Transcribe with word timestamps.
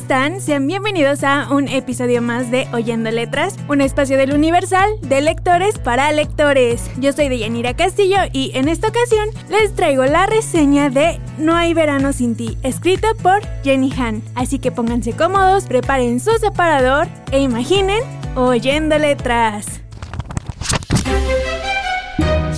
Están? 0.00 0.40
Sean 0.40 0.66
bienvenidos 0.66 1.24
a 1.24 1.48
un 1.50 1.68
episodio 1.68 2.20
más 2.20 2.50
de 2.50 2.68
Oyendo 2.72 3.10
Letras, 3.10 3.56
un 3.68 3.80
espacio 3.80 4.16
del 4.16 4.34
Universal 4.34 4.90
de 5.00 5.20
lectores 5.20 5.78
para 5.78 6.12
lectores. 6.12 6.90
Yo 6.98 7.12
soy 7.12 7.28
Deyanira 7.28 7.74
Castillo 7.74 8.18
y 8.32 8.52
en 8.54 8.68
esta 8.68 8.88
ocasión 8.88 9.28
les 9.48 9.74
traigo 9.74 10.04
la 10.04 10.26
reseña 10.26 10.90
de 10.90 11.18
No 11.38 11.54
hay 11.54 11.72
verano 11.72 12.12
sin 12.12 12.36
ti, 12.36 12.58
escrita 12.62 13.14
por 13.22 13.40
Jenny 13.64 13.92
Han. 13.98 14.22
Así 14.34 14.58
que 14.58 14.70
pónganse 14.70 15.12
cómodos, 15.12 15.64
preparen 15.64 16.20
su 16.20 16.32
separador 16.38 17.08
e 17.32 17.40
imaginen 17.40 18.02
Oyendo 18.34 18.98
Letras. 18.98 19.80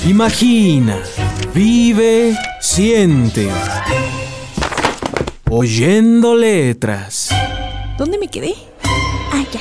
Imagina, 0.05 0.97
vive, 1.55 2.37
siente. 2.61 3.49
Oyendo 5.51 6.35
letras. 6.35 7.31
¿Dónde 7.97 8.19
me 8.19 8.29
quedé? 8.29 8.55
Ah, 9.33 9.43
ya. 9.51 9.61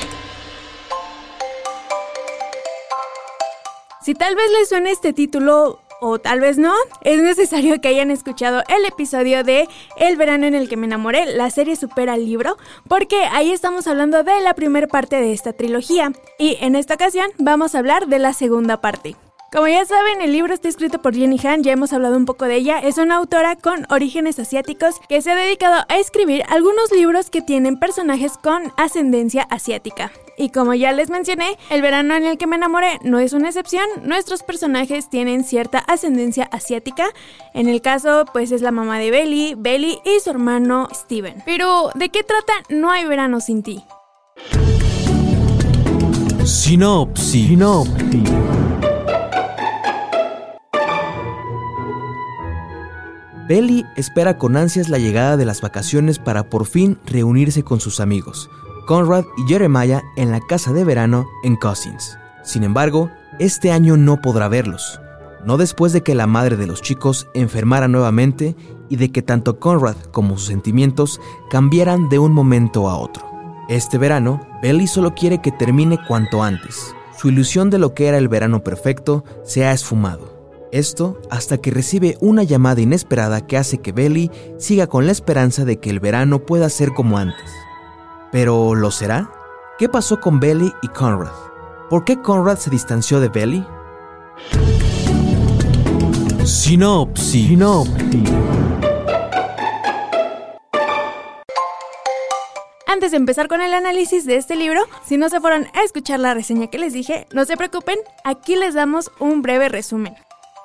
Si 4.02 4.14
tal 4.14 4.36
vez 4.36 4.50
les 4.58 4.68
suene 4.68 4.90
este 4.90 5.14
título 5.14 5.80
o 6.02 6.18
tal 6.18 6.40
vez 6.40 6.58
no, 6.58 6.74
es 7.04 7.22
necesario 7.22 7.80
que 7.80 7.88
hayan 7.88 8.10
escuchado 8.10 8.62
el 8.68 8.84
episodio 8.84 9.42
de 9.44 9.66
El 9.96 10.16
verano 10.18 10.46
en 10.46 10.54
el 10.54 10.68
que 10.68 10.76
me 10.76 10.84
enamoré, 10.84 11.24
la 11.24 11.48
serie 11.48 11.74
supera 11.74 12.16
el 12.16 12.26
libro, 12.26 12.58
porque 12.86 13.22
ahí 13.32 13.50
estamos 13.50 13.86
hablando 13.86 14.22
de 14.24 14.40
la 14.42 14.52
primera 14.52 14.88
parte 14.88 15.16
de 15.16 15.32
esta 15.32 15.54
trilogía 15.54 16.12
y 16.38 16.58
en 16.60 16.76
esta 16.76 16.94
ocasión 16.94 17.30
vamos 17.38 17.74
a 17.74 17.78
hablar 17.78 18.08
de 18.08 18.18
la 18.18 18.34
segunda 18.34 18.82
parte. 18.82 19.16
Como 19.50 19.66
ya 19.66 19.82
saben, 19.86 20.20
el 20.20 20.32
libro 20.32 20.52
está 20.52 20.68
escrito 20.68 21.00
por 21.00 21.14
Jenny 21.14 21.40
Han, 21.42 21.62
ya 21.62 21.72
hemos 21.72 21.94
hablado 21.94 22.18
un 22.18 22.26
poco 22.26 22.44
de 22.44 22.56
ella. 22.56 22.80
Es 22.80 22.98
una 22.98 23.16
autora 23.16 23.56
con 23.56 23.86
orígenes 23.88 24.38
asiáticos 24.38 24.96
que 25.08 25.22
se 25.22 25.30
ha 25.30 25.34
dedicado 25.34 25.86
a 25.88 25.96
escribir 25.96 26.42
algunos 26.50 26.92
libros 26.92 27.30
que 27.30 27.40
tienen 27.40 27.78
personajes 27.78 28.36
con 28.36 28.74
ascendencia 28.76 29.44
asiática. 29.44 30.12
Y 30.36 30.50
como 30.50 30.74
ya 30.74 30.92
les 30.92 31.08
mencioné, 31.08 31.56
el 31.70 31.80
verano 31.80 32.14
en 32.14 32.26
el 32.26 32.36
que 32.36 32.46
me 32.46 32.56
enamoré 32.56 32.98
no 33.02 33.20
es 33.20 33.32
una 33.32 33.48
excepción. 33.48 33.86
Nuestros 34.02 34.42
personajes 34.42 35.08
tienen 35.08 35.44
cierta 35.44 35.78
ascendencia 35.78 36.44
asiática. 36.52 37.06
En 37.54 37.70
el 37.70 37.80
caso, 37.80 38.26
pues 38.34 38.52
es 38.52 38.60
la 38.60 38.70
mamá 38.70 38.98
de 38.98 39.10
Belly, 39.10 39.54
Belly 39.56 39.98
y 40.04 40.20
su 40.20 40.28
hermano 40.28 40.88
Steven. 40.92 41.42
Pero, 41.46 41.90
¿de 41.94 42.10
qué 42.10 42.22
trata 42.22 42.52
No 42.68 42.90
hay 42.90 43.06
verano 43.06 43.40
sin 43.40 43.62
ti? 43.62 43.82
Sinopsis. 46.44 47.48
Sinopsis. 47.48 48.67
Belly 53.48 53.86
espera 53.96 54.36
con 54.36 54.58
ansias 54.58 54.90
la 54.90 54.98
llegada 54.98 55.38
de 55.38 55.46
las 55.46 55.62
vacaciones 55.62 56.18
para 56.18 56.50
por 56.50 56.66
fin 56.66 56.98
reunirse 57.06 57.62
con 57.62 57.80
sus 57.80 57.98
amigos, 57.98 58.50
Conrad 58.86 59.24
y 59.38 59.48
Jeremiah, 59.48 60.02
en 60.16 60.30
la 60.30 60.40
casa 60.40 60.74
de 60.74 60.84
verano 60.84 61.26
en 61.42 61.56
Cousins. 61.56 62.18
Sin 62.44 62.62
embargo, 62.62 63.10
este 63.38 63.72
año 63.72 63.96
no 63.96 64.20
podrá 64.20 64.48
verlos, 64.48 65.00
no 65.46 65.56
después 65.56 65.94
de 65.94 66.02
que 66.02 66.14
la 66.14 66.26
madre 66.26 66.56
de 66.56 66.66
los 66.66 66.82
chicos 66.82 67.26
enfermara 67.32 67.88
nuevamente 67.88 68.54
y 68.90 68.96
de 68.96 69.10
que 69.12 69.22
tanto 69.22 69.58
Conrad 69.58 69.96
como 70.12 70.36
sus 70.36 70.48
sentimientos 70.48 71.18
cambiaran 71.48 72.10
de 72.10 72.18
un 72.18 72.32
momento 72.32 72.90
a 72.90 72.98
otro. 72.98 73.24
Este 73.70 73.96
verano, 73.96 74.46
Belly 74.62 74.86
solo 74.86 75.14
quiere 75.14 75.40
que 75.40 75.52
termine 75.52 75.98
cuanto 76.06 76.42
antes. 76.42 76.94
Su 77.18 77.28
ilusión 77.28 77.70
de 77.70 77.78
lo 77.78 77.94
que 77.94 78.08
era 78.08 78.18
el 78.18 78.28
verano 78.28 78.62
perfecto 78.62 79.24
se 79.42 79.64
ha 79.64 79.72
esfumado. 79.72 80.37
Esto 80.70 81.18
hasta 81.30 81.58
que 81.58 81.70
recibe 81.70 82.18
una 82.20 82.42
llamada 82.42 82.80
inesperada 82.80 83.46
que 83.46 83.56
hace 83.56 83.78
que 83.78 83.92
Belly 83.92 84.30
siga 84.58 84.86
con 84.86 85.06
la 85.06 85.12
esperanza 85.12 85.64
de 85.64 85.78
que 85.78 85.88
el 85.90 86.00
verano 86.00 86.40
pueda 86.40 86.68
ser 86.68 86.90
como 86.90 87.16
antes. 87.16 87.50
¿Pero 88.32 88.74
lo 88.74 88.90
será? 88.90 89.30
¿Qué 89.78 89.88
pasó 89.88 90.20
con 90.20 90.40
Belly 90.40 90.70
y 90.82 90.88
Conrad? 90.88 91.32
¿Por 91.88 92.04
qué 92.04 92.20
Conrad 92.20 92.58
se 92.58 92.68
distanció 92.68 93.18
de 93.20 93.28
Belly? 93.28 93.64
Sinopsis. 96.44 97.48
Sinopsis. 97.48 98.30
Antes 102.86 103.12
de 103.12 103.16
empezar 103.16 103.48
con 103.48 103.62
el 103.62 103.72
análisis 103.72 104.26
de 104.26 104.36
este 104.36 104.56
libro, 104.56 104.82
si 105.06 105.16
no 105.16 105.28
se 105.30 105.40
fueron 105.40 105.66
a 105.74 105.84
escuchar 105.84 106.20
la 106.20 106.34
reseña 106.34 106.66
que 106.66 106.78
les 106.78 106.92
dije, 106.92 107.26
no 107.32 107.44
se 107.44 107.56
preocupen, 107.56 107.98
aquí 108.24 108.56
les 108.56 108.74
damos 108.74 109.10
un 109.18 109.40
breve 109.40 109.68
resumen. 109.68 110.14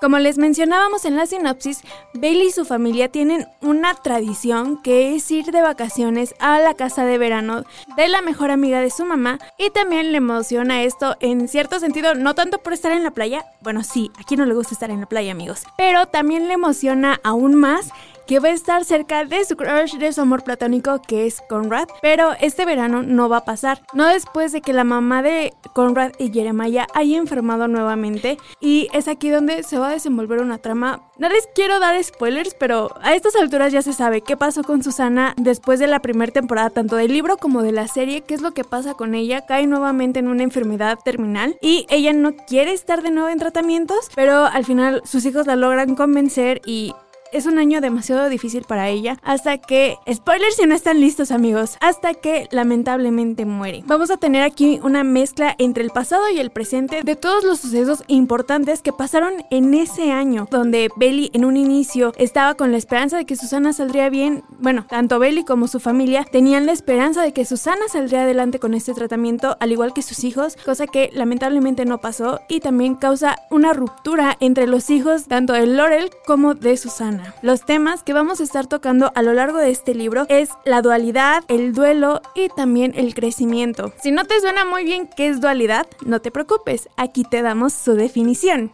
Como 0.04 0.20
les 0.20 0.38
mencionábamos 0.38 1.06
en 1.06 1.16
la 1.16 1.26
sinopsis, 1.26 1.80
Bailey 2.14 2.48
y 2.48 2.52
su 2.52 2.66
familia 2.66 3.08
tienen 3.08 3.48
una 3.62 3.94
tradición 3.94 4.82
que 4.82 5.16
es 5.16 5.32
ir 5.32 5.46
de 5.46 5.62
vacaciones 5.62 6.36
a 6.40 6.60
la 6.60 6.74
casa 6.74 7.06
de 7.06 7.18
verano 7.18 7.64
de 7.96 8.10
la 8.10 8.22
mejor 8.22 8.52
amiga 8.52 8.82
de 8.82 8.90
su 8.90 9.06
mamá 9.06 9.40
y 9.58 9.70
también 9.70 10.12
le 10.12 10.18
emociona 10.18 10.84
esto 10.84 11.16
en 11.22 11.48
cierto 11.48 11.80
sentido, 11.80 12.16
no 12.16 12.36
tanto 12.36 12.58
por 12.58 12.74
estar 12.74 12.92
en 12.92 13.06
la 13.06 13.12
playa, 13.12 13.46
bueno 13.62 13.82
sí, 13.82 14.12
aquí 14.20 14.36
no 14.36 14.44
le 14.44 14.56
gusta 14.56 14.74
estar 14.74 14.92
en 14.92 15.00
la 15.00 15.06
playa 15.06 15.32
amigos, 15.32 15.64
pero 15.78 16.06
también 16.06 16.50
le 16.50 16.56
emociona 16.56 17.22
aún 17.24 17.56
más 17.56 17.88
que 18.28 18.40
va 18.40 18.50
a 18.50 18.54
estar 18.54 18.84
cerca 18.86 19.26
de 19.26 19.44
su 19.46 19.56
crush, 19.56 19.98
de 19.98 20.14
su 20.14 20.22
amor 20.22 20.44
platónico, 20.44 21.02
que 21.02 21.26
es 21.26 21.42
Conrad. 21.50 21.88
Pero 22.02 22.32
este 22.40 22.66
verano 22.66 23.04
no 23.04 23.30
va 23.30 23.38
a 23.38 23.46
pasar. 23.46 23.82
No 23.94 24.08
después 24.08 24.52
de 24.52 24.62
que 24.62 24.74
la 24.74 24.84
mamá 24.84 25.22
de 25.22 25.54
Conrad 25.74 26.12
y 26.20 26.32
Jeremiah 26.32 26.88
haya 26.94 27.18
enfermado 27.18 27.68
nuevamente. 27.68 28.38
Y 28.60 28.88
es 28.94 29.08
aquí 29.08 29.30
donde 29.30 29.64
se 29.64 29.80
va 29.80 29.90
a 29.90 29.94
desenvolver 29.94 30.42
una 30.42 30.58
trama. 30.58 31.02
No 31.18 31.30
les 31.30 31.48
quiero 31.54 31.80
dar 31.80 32.02
spoilers, 32.04 32.56
pero 32.60 32.90
a 33.02 33.14
estas 33.14 33.36
alturas 33.36 33.72
ya 33.72 33.82
se 33.82 33.94
sabe 33.94 34.22
qué 34.22 34.38
pasó 34.38 34.64
con 34.64 34.84
Susana 34.84 35.34
después 35.38 35.80
de 35.80 35.88
la 35.88 36.00
primera 36.00 36.32
temporada, 36.32 36.70
tanto 36.70 36.96
del 36.96 37.14
libro 37.14 37.38
como 37.38 37.62
de 37.62 37.72
la 37.72 37.88
serie. 37.88 38.22
¿Qué 38.22 38.34
es 38.34 38.42
lo 38.42 38.54
que 38.54 38.64
pasa 38.64 38.94
con 38.94 39.16
ella? 39.16 39.46
Cae 39.46 39.68
nuevamente 39.68 40.20
en 40.20 40.28
una 40.28 40.44
enfermedad 40.44 41.00
terminal 41.04 41.58
y 41.62 41.86
ella 41.90 42.14
no 42.14 42.36
quiere 42.36 42.74
estar 42.74 43.02
de 43.02 43.12
nuevo 43.12 43.30
en 43.30 43.40
tratamientos, 43.40 44.10
pero 44.16 44.46
al 44.46 44.66
final 44.66 45.02
sus 45.06 45.26
hijos 45.26 45.48
la 45.48 45.56
logran 45.56 45.96
convencer 45.96 46.62
y 46.66 46.94
es 47.34 47.46
un 47.46 47.58
año 47.58 47.82
demasiado 47.82 48.30
difícil 48.30 48.64
para 48.64 48.90
ella 48.90 49.18
hasta 49.24 49.58
que, 49.58 49.98
spoilers 50.12 50.56
si 50.56 50.66
no 50.66 50.76
están 50.76 51.02
listos 51.02 51.32
amigos, 51.32 51.78
hasta 51.82 52.14
que 52.14 52.48
lamentablemente 52.52 53.46
muere. 53.46 53.84
Vamos 53.86 54.12
a 54.12 54.18
tener 54.18 54.44
aquí 54.44 54.80
una 54.84 55.04
mezcla 55.04 55.56
entre 55.58 55.84
el 55.84 55.90
pasado 55.90 56.30
y 56.30 56.40
el 56.40 56.52
presente 56.52 57.02
de 57.04 57.16
todos 57.16 57.44
los 57.44 57.60
sucesos 57.60 58.04
importantes 58.08 58.82
que 58.82 58.94
pasaron 58.94 59.34
en 59.50 59.74
ese 59.74 60.12
año, 60.12 60.48
donde 60.50 60.90
Belly 60.96 61.32
en 61.34 61.46
un 61.46 61.58
inicio 61.58 62.14
estaba 62.18 62.54
con 62.54 62.72
la 62.72 62.78
esperanza 62.78 63.18
de 63.18 63.26
que 63.26 63.36
Susana 63.36 63.74
saldría 63.74 64.10
bien, 64.10 64.44
bueno, 64.60 64.86
tanto 64.90 65.20
Belly 65.20 65.44
como 65.44 65.68
su 65.68 65.80
familia 65.80 66.26
tenían 66.32 66.66
la 66.66 66.72
esperanza 66.72 67.22
de 67.22 67.34
que 67.34 67.46
Susana 67.46 67.88
saldría 67.88 68.24
adelante 68.24 68.60
con 68.60 68.74
este 68.74 68.94
tratamiento, 68.94 69.58
al 69.60 69.72
igual 69.72 69.94
que 69.94 70.02
sus 70.02 70.24
hijos, 70.24 70.56
cosa 70.66 70.88
que 70.88 71.10
lamentablemente 71.14 71.86
no 71.86 72.00
pasó 72.00 72.42
y 72.48 72.60
también 72.60 72.96
causa 72.96 73.36
una 73.50 73.74
ruptura 73.74 74.38
entre 74.40 74.68
los 74.68 74.90
hijos 74.90 75.28
tanto 75.28 75.54
de 75.54 75.66
Laurel 75.66 76.10
como 76.26 76.54
de 76.54 76.78
Susana. 76.78 77.23
Los 77.42 77.66
temas 77.66 78.04
que 78.04 78.14
vamos 78.14 78.40
a 78.40 78.44
estar 78.44 78.68
tocando 78.68 79.12
a 79.16 79.22
lo 79.22 79.34
largo 79.34 79.58
de 79.58 79.72
este 79.72 79.94
libro 79.96 80.26
es 80.30 80.50
la 80.66 80.82
dualidad, 80.82 81.44
el 81.48 81.74
duelo 81.74 82.22
y 82.36 82.50
también 82.50 82.94
el 82.96 83.14
crecimiento. 83.14 83.94
Si 84.02 84.12
no 84.12 84.26
te 84.26 84.40
suena 84.40 84.66
muy 84.66 84.84
bien 84.84 85.10
qué 85.16 85.28
es 85.28 85.42
dualidad, 85.42 85.88
no 86.06 86.22
te 86.22 86.32
preocupes, 86.32 86.90
aquí 86.98 87.24
te 87.24 87.42
damos 87.42 87.74
su 87.74 87.94
definición. 87.94 88.72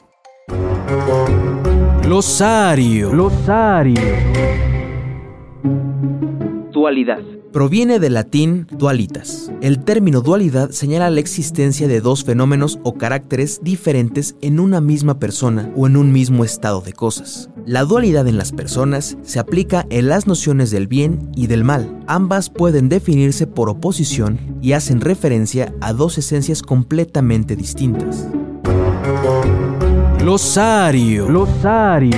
Glosario. 2.02 3.12
Glosario. 3.12 4.02
Dualidad. 6.72 7.39
Proviene 7.52 8.00
del 8.00 8.14
latín 8.14 8.68
dualitas. 8.70 9.52
El 9.62 9.84
término 9.84 10.22
dualidad 10.22 10.70
señala 10.70 11.10
la 11.10 11.20
existencia 11.20 11.88
de 11.88 12.00
dos 12.00 12.24
fenómenos 12.24 12.78
o 12.84 12.94
caracteres 12.94 13.60
diferentes 13.64 14.36
en 14.42 14.60
una 14.60 14.82
misma 14.82 15.18
persona 15.18 15.72
o 15.76 15.88
en 15.88 15.98
un 15.98 16.12
mismo 16.12 16.46
estado 16.46 16.82
de 16.82 16.94
cosas. 16.94 17.50
La 17.66 17.86
dualidad 17.86 18.28
en 18.28 18.38
las 18.38 18.52
personas 18.52 19.18
se 19.24 19.40
aplica 19.40 19.88
en 19.90 20.10
las 20.10 20.28
nociones 20.28 20.70
del 20.70 20.86
bien 20.86 21.32
y 21.36 21.48
del 21.48 21.64
mal. 21.64 22.00
Ambas 22.06 22.52
pueden 22.52 22.88
definirse 22.88 23.48
por 23.48 23.70
oposición 23.70 24.40
y 24.62 24.74
hacen 24.74 25.02
referencia 25.02 25.74
a 25.82 25.92
dos 25.94 26.20
esencias 26.20 26.62
completamente 26.62 27.56
distintas. 27.56 28.28
Losario. 30.24 31.28
Losario. 31.28 32.16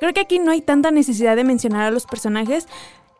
Creo 0.00 0.14
que 0.14 0.20
aquí 0.20 0.38
no 0.38 0.50
hay 0.50 0.62
tanta 0.62 0.90
necesidad 0.90 1.36
de 1.36 1.44
mencionar 1.44 1.82
a 1.86 1.90
los 1.90 2.06
personajes. 2.06 2.66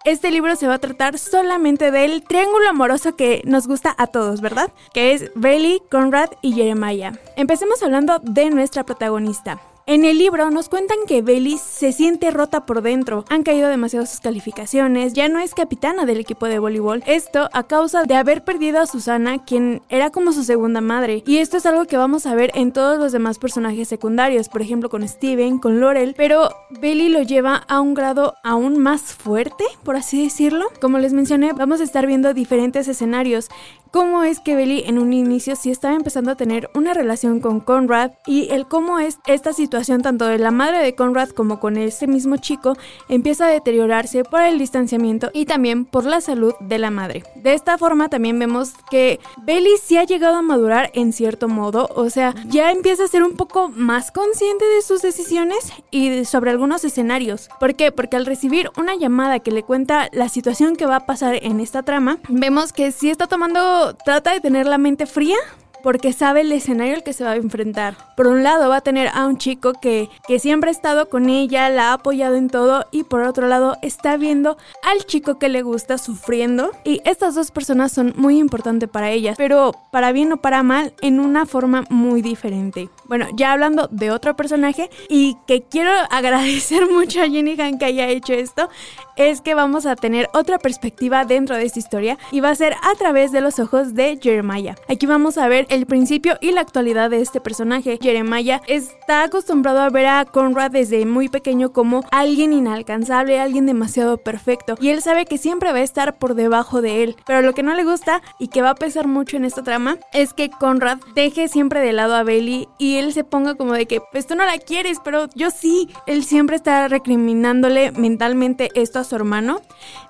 Este 0.05 0.31
libro 0.31 0.57
se 0.57 0.67
va 0.67 0.75
a 0.75 0.79
tratar 0.79 1.19
solamente 1.19 1.91
del 1.91 2.25
triángulo 2.25 2.71
amoroso 2.71 3.17
que 3.17 3.43
nos 3.45 3.67
gusta 3.67 3.95
a 3.99 4.07
todos, 4.07 4.41
¿verdad? 4.41 4.73
Que 4.95 5.13
es 5.13 5.31
Bailey, 5.35 5.83
Conrad 5.91 6.31
y 6.41 6.55
Jeremiah. 6.55 7.13
Empecemos 7.37 7.83
hablando 7.83 8.19
de 8.21 8.49
nuestra 8.49 8.85
protagonista. 8.85 9.61
En 9.87 10.05
el 10.05 10.19
libro 10.19 10.51
nos 10.51 10.69
cuentan 10.69 10.99
que 11.07 11.23
Bailey 11.23 11.59
se 11.59 11.93
siente 11.93 12.31
rota 12.31 12.65
por 12.65 12.83
dentro, 12.83 13.25
han 13.29 13.43
caído 13.43 13.69
demasiado 13.69 14.07
sus 14.07 14.21
calificaciones, 14.21 15.15
ya 15.15 15.29
no 15.29 15.41
es 15.41 15.55
capitana 15.55 16.05
del 16.05 16.21
equipo 16.21 16.47
de 16.47 16.59
voleibol, 16.59 17.03
esto 17.07 17.49
a 17.53 17.65
causa 17.65 18.05
de 18.05 18.15
haber 18.15 18.45
perdido 18.45 18.81
a 18.81 18.87
Susana, 18.87 19.45
quien 19.45 19.83
era 19.89 20.11
como 20.11 20.33
su 20.33 20.45
segunda 20.45 20.81
madre, 20.81 21.25
y 21.27 21.39
esto 21.39 21.57
es 21.57 21.67
algo 21.67 21.87
que 21.87 21.97
vamos 21.97 22.27
a 22.27 22.35
ver 22.35 22.53
en 22.55 22.73
todos 22.73 22.99
los 22.99 23.11
demás 23.11 23.39
personajes 23.39 23.89
secundarios, 23.89 24.49
por 24.49 24.63
ejemplo 24.63 24.91
con 24.91 25.07
Steven, 25.09 25.59
con 25.59 25.81
Laurel, 25.81 26.15
pero 26.17 26.51
Bailey 26.81 27.09
lo 27.09 27.23
lleva 27.23 27.57
a 27.57 27.81
un 27.81 27.95
grado 27.95 28.35
aún 28.45 28.79
más 28.79 29.03
fuerte, 29.15 29.65
por 29.83 29.97
así 29.97 30.23
decirlo. 30.23 30.67
Como 30.81 30.99
les 30.99 31.13
mencioné, 31.13 31.53
vamos 31.53 31.81
a 31.81 31.85
estar 31.85 32.07
viendo 32.07 32.33
diferentes 32.33 32.87
escenarios 32.87 33.49
cómo 33.91 34.25
es 34.25 34.41
que 34.41 34.55
Belly 34.55 34.85
en 34.87 34.99
un 34.99 35.13
inicio 35.13 35.57
sí 35.57 35.71
estaba 35.71 35.95
empezando 35.95 36.31
a 36.31 36.37
tener 36.37 36.71
una 36.75 36.95
relación 36.95 37.41
con 37.41 37.61
Conrad 37.61 38.13
y 38.27 38.49
el 38.51 38.67
cómo 38.67 38.99
es 38.99 39.19
esta 39.27 39.53
situación 39.53 40.03
tanto 40.03 40.27
de 40.27 40.39
la 40.39 40.51
madre 40.51 40.79
de 40.79 40.95
Conrad 40.95 41.31
como 41.31 41.61
con 41.61 41.77
ese 41.77 42.07
mismo 42.07 42.37
chico 42.37 42.77
empieza 43.09 43.47
a 43.47 43.51
deteriorarse 43.51 44.25
por 44.25 44.43
el 44.43 44.59
distanciamiento 44.59 45.31
y 45.33 45.47
también 45.47 45.85
por 45.85 46.05
la 46.05 46.21
salud 46.21 46.55
de 46.61 46.79
la 46.79 46.91
madre. 46.91 47.25
De 47.37 47.55
esta 47.55 47.79
forma 47.79 48.09
también 48.09 48.39
vemos 48.39 48.73
que 48.91 49.21
Belly 49.45 49.77
sí 49.83 49.97
ha 49.97 50.05
llegado 50.05 50.37
a 50.37 50.43
madurar 50.43 50.91
en 50.95 51.13
cierto 51.13 51.49
modo, 51.49 51.89
o 51.95 52.11
sea, 52.11 52.35
ya 52.47 52.71
empieza 52.71 53.05
a 53.05 53.09
ser 53.09 53.23
un 53.23 53.35
poco 53.35 53.69
más 53.69 54.11
consciente 54.13 54.65
de 54.65 54.83
sus 54.83 55.03
decisiones 55.03 55.73
y 55.91 56.25
sobre 56.25 56.51
algunos 56.51 56.85
escenarios. 56.85 57.49
¿Por 57.59 57.75
qué? 57.75 57.93
Porque 57.93 58.17
al 58.17 58.27
recibir 58.27 58.71
una 58.77 58.95
llamada 58.95 59.41
que 59.41 59.51
le 59.51 59.63
cuenta 59.63 60.09
la 60.13 60.29
situación 60.29 60.77
que 60.77 60.87
va 60.87 60.97
a 60.97 61.07
pasar 61.07 61.39
en 61.43 61.61
esta 61.61 61.83
trama, 61.83 62.19
vemos 62.29 62.73
que 62.73 62.93
sí 62.93 63.11
está 63.11 63.27
tomando 63.27 63.80
trata 64.05 64.33
de 64.33 64.41
tener 64.41 64.67
la 64.67 64.79
mente 64.79 65.07
fría 65.07 65.37
porque 65.83 66.13
sabe 66.13 66.43
el 66.43 66.53
escenario 66.53 66.95
al 66.95 67.03
que 67.03 67.13
se 67.13 67.25
va 67.25 67.33
a 67.33 67.37
enfrentar. 67.37 67.97
Por 68.17 68.27
un 68.27 68.43
lado 68.43 68.69
va 68.69 68.77
a 68.77 68.81
tener 68.81 69.09
a 69.09 69.27
un 69.27 69.39
chico 69.39 69.73
que, 69.81 70.09
que 70.27 70.39
siempre 70.39 70.69
ha 70.69 70.73
estado 70.73 71.09
con 71.09 71.29
ella, 71.29 71.69
la 71.71 71.91
ha 71.91 71.93
apoyado 71.95 72.37
en 72.37 72.49
todo 72.49 72.87
y 72.91 73.05
por 73.05 73.23
otro 73.23 73.49
lado 73.49 73.77
está 73.83 74.17
viendo 74.17 74.57
al 74.83 75.05
chico 75.07 75.39
que 75.39 75.49
le 75.49 75.63
gusta 75.63 75.99
sufriendo 75.99 76.73
y 76.85 77.01
estas 77.05 77.35
dos 77.35 77.51
personas 77.51 77.93
son 77.93 78.13
muy 78.17 78.39
importantes 78.39 78.89
para 78.89 79.11
ellas, 79.11 79.37
pero 79.39 79.73
para 79.91 80.13
bien 80.13 80.33
o 80.33 80.37
para 80.39 80.63
mal 80.63 80.93
en 81.01 81.21
una 81.21 81.47
forma 81.47 81.85
muy 81.89 82.23
diferente. 82.23 82.89
Bueno, 83.11 83.27
ya 83.35 83.51
hablando 83.51 83.89
de 83.91 84.13
otro 84.13 84.37
personaje 84.37 84.89
y 85.09 85.37
que 85.49 85.63
quiero 85.63 85.91
agradecer 86.11 86.89
mucho 86.89 87.21
a 87.21 87.29
Jenny 87.29 87.61
Han 87.61 87.77
que 87.77 87.87
haya 87.87 88.07
hecho 88.07 88.35
esto, 88.35 88.71
es 89.17 89.41
que 89.41 89.57
vamos 89.57 89.85
a 89.85 89.97
tener 89.97 90.31
otra 90.33 90.61
perspectiva 90.61 91.25
dentro 91.25 91.57
de 91.57 91.65
esta 91.65 91.81
historia 91.81 92.19
y 92.31 92.39
va 92.39 92.51
a 92.51 92.55
ser 92.55 92.75
a 92.75 92.95
través 92.97 93.33
de 93.33 93.41
los 93.41 93.59
ojos 93.59 93.95
de 93.95 94.21
Jeremiah. 94.23 94.77
Aquí 94.89 95.07
vamos 95.07 95.39
a 95.39 95.49
ver 95.49 95.67
el 95.71 95.87
principio 95.87 96.39
y 96.41 96.53
la 96.53 96.61
actualidad 96.61 97.11
de 97.11 97.21
este 97.21 97.41
personaje. 97.41 97.99
Jeremiah 98.01 98.63
está 98.69 99.25
acostumbrado 99.25 99.81
a 99.81 99.91
ver 99.91 100.07
a 100.07 100.25
Conrad 100.25 100.71
desde 100.71 101.05
muy 101.05 101.29
pequeño 101.29 101.73
como 101.73 102.05
alguien 102.13 102.53
inalcanzable, 102.53 103.41
alguien 103.41 103.67
demasiado 103.67 104.19
perfecto, 104.19 104.77
y 104.81 104.91
él 104.91 105.03
sabe 105.03 105.27
que 105.27 105.37
siempre 105.37 105.73
va 105.73 105.79
a 105.79 105.83
estar 105.83 106.17
por 106.17 106.37
debajo 106.37 106.81
de 106.81 107.03
él. 107.03 107.17
Pero 107.27 107.43
lo 107.43 107.55
que 107.55 107.65
no 107.65 107.75
le 107.75 107.83
gusta 107.83 108.23
y 108.39 108.49
que 108.49 108.63
va 108.63 108.71
a 108.71 108.75
pesar 108.77 109.09
mucho 109.09 109.37
en 109.37 109.45
esta 109.45 109.65
trama 109.65 109.99
es 110.13 110.33
que 110.33 110.49
Conrad 110.49 110.99
deje 111.17 111.49
siempre 111.49 111.81
de 111.81 111.93
lado 111.93 112.15
a 112.15 112.23
Belly 112.23 112.69
y 112.79 113.00
él 113.01 113.13
se 113.13 113.25
ponga 113.25 113.57
como 113.57 113.73
de 113.73 113.87
que, 113.87 114.01
pues 114.13 114.27
tú 114.27 114.35
no 114.37 114.45
la 114.45 114.59
quieres, 114.59 114.99
pero 115.03 115.29
yo 115.35 115.51
sí. 115.51 115.89
Él 116.07 116.25
siempre 116.25 116.57
está 116.57 116.89
recriminándole 116.89 117.91
mentalmente 117.93 118.71
esto 118.75 118.99
a 118.99 119.05
su 119.05 119.17
hermano, 119.17 119.61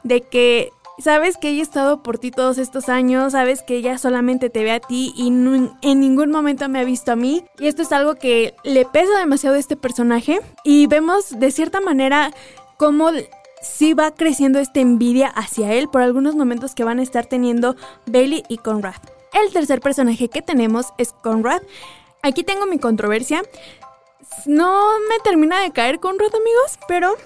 de 0.03 0.21
que 0.21 0.71
sabes 0.99 1.37
que 1.37 1.49
ella 1.49 1.61
ha 1.61 1.63
estado 1.63 2.03
por 2.03 2.19
ti 2.19 2.31
todos 2.31 2.59
estos 2.59 2.89
años, 2.89 3.33
sabes 3.33 3.63
que 3.63 3.77
ella 3.77 3.97
solamente 3.99 4.51
te 4.51 4.63
ve 4.63 4.73
a 4.73 4.81
ti 4.81 5.13
y 5.17 5.29
en 5.29 6.01
ningún 6.01 6.31
momento 6.31 6.69
me 6.69 6.81
ha 6.81 6.85
visto 6.85 7.13
a 7.13 7.17
mí. 7.17 7.45
Y 7.59 7.69
esto 7.69 7.83
es 7.83 7.93
algo 7.93 8.17
que 8.17 8.55
le 8.65 8.85
pesa 8.85 9.19
demasiado 9.19 9.57
a 9.57 9.59
este 9.59 9.77
personaje. 9.77 10.41
Y 10.65 10.87
vemos 10.87 11.39
de 11.39 11.51
cierta 11.51 11.81
manera 11.81 12.33
cómo 12.77 13.11
sí 13.63 13.95
va 13.95 14.11
creciendo 14.11 14.59
esta 14.59 14.81
envidia 14.81 15.29
hacia 15.29 15.73
él 15.73 15.89
por 15.89 16.03
algunos 16.03 16.35
momentos 16.35 16.75
que 16.75 16.85
van 16.85 16.99
a 16.99 17.03
estar 17.03 17.27
teniendo 17.27 17.77
Bailey 18.07 18.43
y 18.49 18.59
Conrad. 18.59 18.97
El 19.33 19.53
tercer 19.53 19.81
personaje 19.81 20.29
que 20.29 20.43
tenemos 20.43 20.87
es 20.99 21.13
Conrad. 21.13 21.63
Aquí 22.23 22.45
tengo 22.45 22.67
mi 22.67 22.79
controversia. 22.79 23.43
No 24.47 24.99
me 25.09 25.19
termina 25.25 25.61
de 25.61 25.71
caer 25.71 25.99
Conrad, 25.99 26.35
amigos, 26.35 26.79
pero 26.87 27.17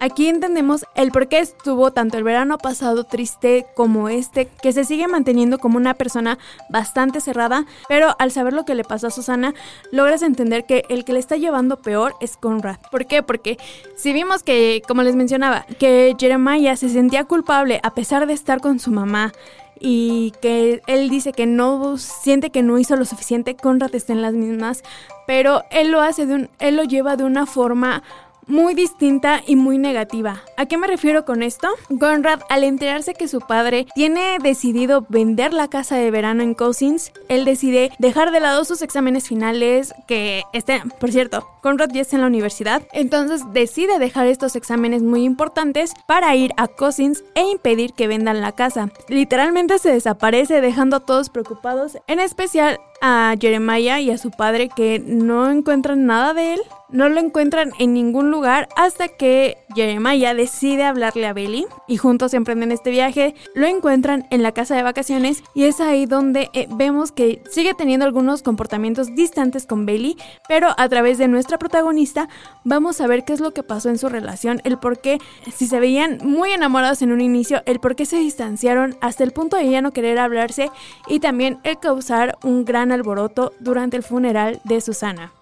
Aquí 0.00 0.28
entendemos 0.28 0.84
el 0.94 1.10
por 1.10 1.28
qué 1.28 1.40
estuvo 1.40 1.90
tanto 1.90 2.18
el 2.18 2.22
verano 2.22 2.58
pasado 2.58 3.04
triste 3.04 3.66
como 3.74 4.08
este, 4.08 4.46
que 4.62 4.72
se 4.72 4.84
sigue 4.84 5.08
manteniendo 5.08 5.58
como 5.58 5.76
una 5.76 5.94
persona 5.94 6.38
bastante 6.68 7.20
cerrada, 7.20 7.66
pero 7.88 8.14
al 8.18 8.30
saber 8.30 8.52
lo 8.52 8.64
que 8.64 8.76
le 8.76 8.84
pasó 8.84 9.08
a 9.08 9.10
Susana, 9.10 9.54
logras 9.90 10.22
entender 10.22 10.66
que 10.66 10.84
el 10.88 11.04
que 11.04 11.12
le 11.12 11.18
está 11.18 11.36
llevando 11.36 11.78
peor 11.82 12.14
es 12.20 12.36
Conrad. 12.36 12.76
¿Por 12.92 13.06
qué? 13.06 13.24
Porque 13.24 13.58
si 13.96 14.12
vimos 14.12 14.44
que, 14.44 14.82
como 14.86 15.02
les 15.02 15.16
mencionaba, 15.16 15.66
que 15.80 16.14
Jeremiah 16.18 16.76
se 16.76 16.88
sentía 16.88 17.24
culpable 17.24 17.80
a 17.82 17.94
pesar 17.94 18.26
de 18.26 18.34
estar 18.34 18.60
con 18.60 18.78
su 18.78 18.92
mamá, 18.92 19.32
y 19.80 20.32
que 20.42 20.82
él 20.86 21.08
dice 21.08 21.32
que 21.32 21.46
no 21.46 21.96
siente 21.98 22.50
que 22.50 22.62
no 22.62 22.78
hizo 22.78 22.96
lo 22.96 23.04
suficiente, 23.04 23.56
Conrad 23.56 23.94
está 23.94 24.12
en 24.12 24.22
las 24.22 24.34
mismas, 24.34 24.82
pero 25.26 25.62
él 25.70 25.90
lo 25.90 26.00
hace 26.00 26.26
de 26.26 26.34
un, 26.34 26.50
él 26.58 26.76
lo 26.76 26.84
lleva 26.84 27.16
de 27.16 27.24
una 27.24 27.46
forma 27.46 28.02
muy 28.48 28.74
distinta 28.74 29.42
y 29.46 29.56
muy 29.56 29.78
negativa. 29.78 30.42
¿A 30.56 30.66
qué 30.66 30.76
me 30.76 30.86
refiero 30.86 31.24
con 31.24 31.42
esto? 31.42 31.68
Conrad, 32.00 32.40
al 32.48 32.64
enterarse 32.64 33.14
que 33.14 33.28
su 33.28 33.40
padre 33.40 33.86
tiene 33.94 34.38
decidido 34.42 35.06
vender 35.08 35.52
la 35.52 35.68
casa 35.68 35.96
de 35.96 36.10
verano 36.10 36.42
en 36.42 36.54
Cousins, 36.54 37.12
él 37.28 37.44
decide 37.44 37.92
dejar 37.98 38.32
de 38.32 38.40
lado 38.40 38.64
sus 38.64 38.82
exámenes 38.82 39.28
finales, 39.28 39.94
que 40.06 40.42
estén, 40.52 40.88
por 40.98 41.12
cierto, 41.12 41.46
Conrad 41.62 41.90
ya 41.90 42.00
está 42.00 42.16
en 42.16 42.22
la 42.22 42.28
universidad, 42.28 42.82
entonces 42.92 43.42
decide 43.52 43.98
dejar 43.98 44.26
estos 44.26 44.56
exámenes 44.56 45.02
muy 45.02 45.24
importantes 45.24 45.92
para 46.06 46.34
ir 46.34 46.52
a 46.56 46.66
Cousins 46.66 47.22
e 47.34 47.42
impedir 47.42 47.92
que 47.92 48.08
vendan 48.08 48.40
la 48.40 48.52
casa. 48.52 48.88
Literalmente 49.08 49.78
se 49.78 49.92
desaparece 49.92 50.60
dejando 50.60 50.96
a 50.96 51.00
todos 51.00 51.28
preocupados, 51.28 51.98
en 52.06 52.20
especial 52.20 52.80
a 53.00 53.34
Jeremiah 53.38 54.00
y 54.00 54.10
a 54.10 54.18
su 54.18 54.30
padre 54.30 54.68
que 54.68 54.98
no 54.98 55.50
encuentran 55.50 56.06
nada 56.06 56.34
de 56.34 56.54
él 56.54 56.60
no 56.90 57.08
lo 57.08 57.20
encuentran 57.20 57.72
en 57.78 57.92
ningún 57.92 58.30
lugar 58.30 58.68
hasta 58.76 59.08
que 59.08 59.58
Jeremiah 59.74 60.34
decide 60.34 60.84
hablarle 60.84 61.26
a 61.26 61.32
Belly 61.32 61.66
y 61.86 61.98
juntos 61.98 62.32
emprenden 62.32 62.72
este 62.72 62.90
viaje. 62.90 63.34
Lo 63.54 63.66
encuentran 63.66 64.26
en 64.30 64.42
la 64.42 64.52
casa 64.52 64.74
de 64.74 64.82
vacaciones 64.82 65.42
y 65.54 65.64
es 65.64 65.80
ahí 65.80 66.06
donde 66.06 66.48
eh, 66.54 66.66
vemos 66.70 67.12
que 67.12 67.42
sigue 67.50 67.74
teniendo 67.74 68.06
algunos 68.06 68.42
comportamientos 68.42 69.14
distantes 69.14 69.66
con 69.66 69.84
Belly, 69.84 70.16
pero 70.48 70.68
a 70.78 70.88
través 70.88 71.18
de 71.18 71.28
nuestra 71.28 71.58
protagonista 71.58 72.28
vamos 72.64 73.00
a 73.00 73.06
ver 73.06 73.24
qué 73.24 73.34
es 73.34 73.40
lo 73.40 73.52
que 73.52 73.62
pasó 73.62 73.90
en 73.90 73.98
su 73.98 74.08
relación, 74.08 74.60
el 74.64 74.78
por 74.78 75.00
qué, 75.00 75.18
si 75.54 75.66
se 75.66 75.80
veían 75.80 76.18
muy 76.22 76.52
enamorados 76.52 77.02
en 77.02 77.12
un 77.12 77.20
inicio, 77.20 77.62
el 77.66 77.80
por 77.80 77.96
qué 77.96 78.06
se 78.06 78.16
distanciaron 78.16 78.96
hasta 79.00 79.24
el 79.24 79.32
punto 79.32 79.56
de 79.56 79.70
ya 79.70 79.82
no 79.82 79.92
querer 79.92 80.18
hablarse 80.18 80.70
y 81.06 81.20
también 81.20 81.58
el 81.64 81.78
causar 81.78 82.38
un 82.42 82.64
gran 82.64 82.87
alboroto 82.92 83.52
durante 83.60 83.96
el 83.96 84.02
funeral 84.02 84.60
de 84.64 84.80
Susana. 84.80 85.32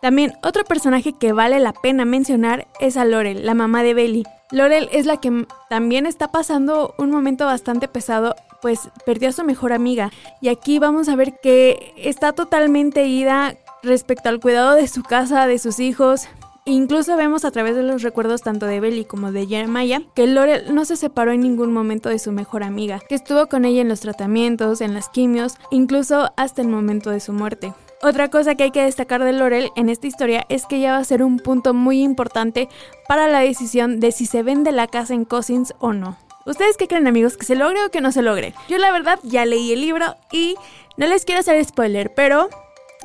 También 0.00 0.32
otro 0.42 0.64
personaje 0.64 1.12
que 1.12 1.32
vale 1.32 1.60
la 1.60 1.72
pena 1.72 2.04
mencionar 2.04 2.66
es 2.80 2.96
a 2.96 3.04
Laurel, 3.04 3.44
la 3.44 3.54
mamá 3.54 3.82
de 3.82 3.94
Belly. 3.94 4.24
Laurel 4.50 4.88
es 4.92 5.06
la 5.06 5.18
que 5.18 5.46
también 5.68 6.06
está 6.06 6.32
pasando 6.32 6.94
un 6.98 7.10
momento 7.10 7.44
bastante 7.44 7.86
pesado, 7.86 8.34
pues 8.62 8.88
perdió 9.04 9.28
a 9.28 9.32
su 9.32 9.44
mejor 9.44 9.72
amiga. 9.72 10.10
Y 10.40 10.48
aquí 10.48 10.78
vamos 10.78 11.08
a 11.08 11.16
ver 11.16 11.38
que 11.40 11.92
está 11.96 12.32
totalmente 12.32 13.06
ida 13.06 13.56
respecto 13.82 14.28
al 14.28 14.40
cuidado 14.40 14.74
de 14.74 14.88
su 14.88 15.02
casa, 15.02 15.46
de 15.46 15.58
sus 15.58 15.78
hijos. 15.78 16.28
Incluso 16.70 17.16
vemos 17.16 17.44
a 17.44 17.50
través 17.50 17.74
de 17.74 17.82
los 17.82 18.02
recuerdos 18.02 18.42
tanto 18.42 18.64
de 18.64 18.78
Belly 18.78 19.04
como 19.04 19.32
de 19.32 19.44
Jeremiah 19.44 20.02
que 20.14 20.28
Laurel 20.28 20.72
no 20.72 20.84
se 20.84 20.94
separó 20.94 21.32
en 21.32 21.40
ningún 21.40 21.72
momento 21.72 22.08
de 22.08 22.20
su 22.20 22.30
mejor 22.30 22.62
amiga, 22.62 23.00
que 23.08 23.16
estuvo 23.16 23.48
con 23.48 23.64
ella 23.64 23.80
en 23.80 23.88
los 23.88 23.98
tratamientos, 23.98 24.80
en 24.80 24.94
las 24.94 25.08
quimios, 25.08 25.56
incluso 25.72 26.32
hasta 26.36 26.62
el 26.62 26.68
momento 26.68 27.10
de 27.10 27.18
su 27.18 27.32
muerte. 27.32 27.74
Otra 28.02 28.30
cosa 28.30 28.54
que 28.54 28.62
hay 28.62 28.70
que 28.70 28.84
destacar 28.84 29.24
de 29.24 29.32
Laurel 29.32 29.72
en 29.74 29.88
esta 29.88 30.06
historia 30.06 30.46
es 30.48 30.64
que 30.66 30.76
ella 30.76 30.92
va 30.92 30.98
a 30.98 31.04
ser 31.04 31.24
un 31.24 31.40
punto 31.40 31.74
muy 31.74 32.02
importante 32.02 32.68
para 33.08 33.26
la 33.26 33.40
decisión 33.40 33.98
de 33.98 34.12
si 34.12 34.26
se 34.26 34.44
vende 34.44 34.70
la 34.70 34.86
casa 34.86 35.12
en 35.12 35.24
Cousins 35.24 35.74
o 35.80 35.92
no. 35.92 36.18
¿Ustedes 36.46 36.76
qué 36.76 36.86
creen 36.86 37.08
amigos? 37.08 37.36
¿Que 37.36 37.46
se 37.46 37.56
logre 37.56 37.84
o 37.84 37.90
que 37.90 38.00
no 38.00 38.12
se 38.12 38.22
logre? 38.22 38.54
Yo 38.68 38.78
la 38.78 38.92
verdad 38.92 39.18
ya 39.24 39.44
leí 39.44 39.72
el 39.72 39.80
libro 39.80 40.14
y 40.30 40.54
no 40.96 41.08
les 41.08 41.24
quiero 41.24 41.40
hacer 41.40 41.64
spoiler, 41.64 42.14
pero 42.14 42.48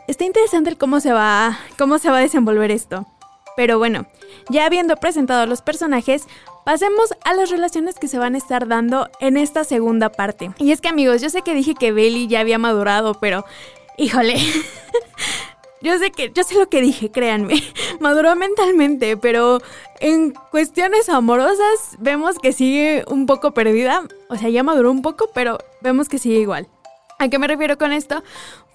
está 0.08 0.24
interesante 0.24 0.70
el 0.70 0.78
cómo 0.78 1.00
se 1.00 1.12
va, 1.12 1.58
cómo 1.80 1.98
se 1.98 2.12
va 2.12 2.20
a 2.20 2.22
desenvolver 2.22 2.70
esto. 2.70 3.08
Pero 3.56 3.78
bueno, 3.78 4.06
ya 4.50 4.66
habiendo 4.66 4.98
presentado 4.98 5.42
a 5.42 5.46
los 5.46 5.62
personajes, 5.62 6.28
pasemos 6.66 7.14
a 7.24 7.34
las 7.34 7.50
relaciones 7.50 7.96
que 8.00 8.08
se 8.08 8.18
van 8.18 8.36
a 8.36 8.38
estar 8.38 8.68
dando 8.68 9.10
en 9.20 9.38
esta 9.38 9.64
segunda 9.64 10.10
parte. 10.10 10.52
Y 10.58 10.72
es 10.72 10.82
que 10.82 10.90
amigos, 10.90 11.22
yo 11.22 11.30
sé 11.30 11.42
que 11.42 11.54
dije 11.54 11.76
que 11.76 11.92
Belly 11.92 12.28
ya 12.28 12.42
había 12.42 12.58
madurado, 12.58 13.14
pero 13.16 13.46
Híjole. 13.98 14.36
Yo 15.82 16.00
sé 16.00 16.10
que, 16.10 16.32
yo 16.34 16.44
sé 16.44 16.56
lo 16.56 16.68
que 16.68 16.82
dije, 16.82 17.12
créanme. 17.12 17.62
Maduró 18.00 18.36
mentalmente, 18.36 19.18
pero 19.18 19.60
en 20.00 20.34
cuestiones 20.50 21.10
amorosas 21.10 21.98
vemos 22.00 22.40
que 22.40 22.54
sigue 22.54 23.04
un 23.08 23.28
poco 23.28 23.52
perdida. 23.54 24.02
O 24.28 24.36
sea, 24.36 24.50
ya 24.50 24.64
maduró 24.64 24.90
un 24.90 25.04
poco, 25.04 25.30
pero 25.36 25.60
vemos 25.82 26.10
que 26.10 26.18
sigue 26.18 26.40
igual. 26.40 26.68
¿A 27.20 27.30
qué 27.30 27.38
me 27.38 27.48
refiero 27.48 27.78
con 27.78 27.94
esto? 27.94 28.24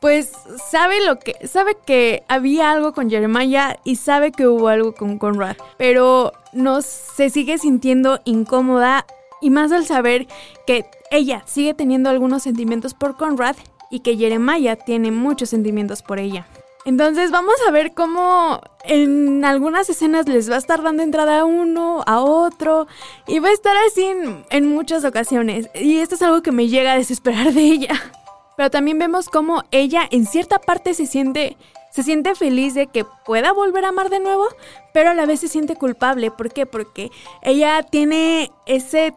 Pues 0.01 0.33
sabe 0.71 1.05
lo 1.05 1.19
que 1.19 1.47
sabe 1.47 1.77
que 1.87 2.25
había 2.29 2.73
algo 2.73 2.95
con 2.95 3.11
Jeremiah 3.11 3.79
y 3.85 3.97
sabe 3.97 4.33
que 4.33 4.47
hubo 4.47 4.69
algo 4.69 4.95
con 4.95 5.19
Conrad, 5.19 5.57
pero 5.77 6.33
no 6.53 6.81
se 6.83 7.29
sigue 7.31 7.59
sintiendo 7.59 8.21
incómoda 8.25 9.07
y 9.41 9.51
más 9.51 9.73
al 9.73 9.85
saber 9.85 10.27
que 10.67 10.87
ella 11.11 11.43
sigue 11.47 11.75
teniendo 11.75 12.09
algunos 12.09 12.43
sentimientos 12.43 12.95
por 12.95 13.17
Conrad 13.17 13.57
y 13.91 14.01
que 14.01 14.17
Jeremiah 14.17 14.77
tiene 14.77 15.11
muchos 15.11 15.51
sentimientos 15.51 16.03
por 16.03 16.19
ella. 16.19 16.47
Entonces 16.87 17.31
vamos 17.31 17.57
a 17.69 17.71
ver 17.71 17.93
cómo 17.93 18.61
en 18.85 19.45
algunas 19.45 19.91
escenas 19.91 20.27
les 20.27 20.51
va 20.51 20.55
a 20.55 20.59
estar 20.59 20.83
dando 20.83 21.03
entrada 21.03 21.41
a 21.41 21.45
uno, 21.45 22.03
a 22.07 22.21
otro, 22.21 22.87
y 23.27 23.39
va 23.39 23.49
a 23.49 23.53
estar 23.53 23.77
así 23.87 24.07
en, 24.51 24.69
muchas 24.69 25.05
ocasiones. 25.05 25.69
Y 25.75 25.99
esto 25.99 26.15
es 26.15 26.23
algo 26.23 26.43
que 26.43 26.53
me 26.53 26.69
llega 26.69 26.93
a 26.93 26.97
desesperar 26.97 27.53
de 27.53 27.63
ella. 27.63 28.01
Pero 28.61 28.71
también 28.71 28.99
vemos 28.99 29.31
cómo 29.31 29.65
ella 29.71 30.03
en 30.11 30.27
cierta 30.27 30.59
parte 30.59 30.93
se 30.93 31.07
siente, 31.07 31.57
se 31.91 32.03
siente 32.03 32.35
feliz 32.35 32.75
de 32.75 32.89
que 32.89 33.07
pueda 33.25 33.55
volver 33.55 33.87
a 33.87 33.89
amar 33.89 34.11
de 34.11 34.21
nuevo, 34.21 34.45
pero 34.93 35.09
a 35.09 35.15
la 35.15 35.25
vez 35.25 35.41
se 35.41 35.49
siente 35.49 35.77
culpable. 35.77 36.31
¿Por 36.31 36.53
qué? 36.53 36.67
Porque 36.67 37.11
ella 37.41 37.83
tiene 37.83 38.53
ese 38.67 39.15